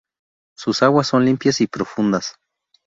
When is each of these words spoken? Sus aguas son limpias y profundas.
Sus 0.57 0.81
aguas 0.81 1.05
son 1.05 1.25
limpias 1.25 1.61
y 1.61 1.67
profundas. 1.67 2.33